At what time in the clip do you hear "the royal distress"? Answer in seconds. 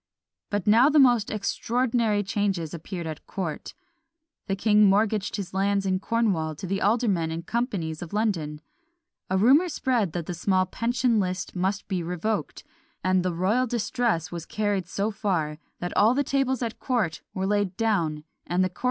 13.23-14.31